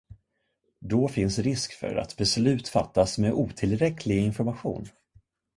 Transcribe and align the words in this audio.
Då 0.79 1.07
finns 1.07 1.39
risk 1.39 1.73
för 1.73 1.95
att 1.95 2.17
beslut 2.17 2.67
fattas 2.67 3.17
med 3.17 3.33
otillräcklig 3.33 4.17
information. 4.19 4.85